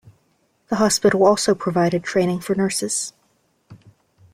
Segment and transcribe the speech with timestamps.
[0.69, 3.13] The hospital also provided training for nurses.